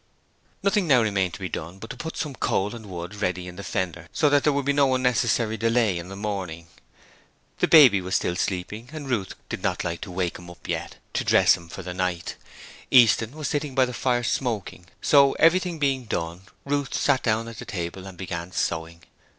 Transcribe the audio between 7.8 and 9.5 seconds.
was still sleeping and Ruth